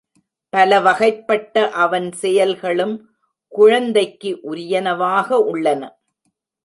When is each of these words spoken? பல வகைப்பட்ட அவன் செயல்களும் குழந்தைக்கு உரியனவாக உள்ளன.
பல 0.53 0.79
வகைப்பட்ட 0.79 1.69
அவன் 1.75 2.07
செயல்களும் 2.11 2.95
குழந்தைக்கு 3.53 4.31
உரியனவாக 4.43 5.31
உள்ளன. 5.45 5.81